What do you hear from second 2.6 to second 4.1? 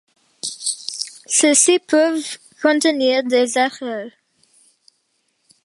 contenir des erreurs.